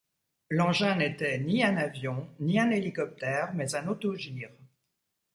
L'engin 0.49 0.95
n'était 0.95 1.37
ni 1.37 1.63
un 1.63 1.77
avion, 1.77 2.27
ni 2.39 2.59
un 2.59 2.71
hélicoptère, 2.71 3.53
mais 3.53 3.75
un 3.75 3.87
autogire. 3.87 4.49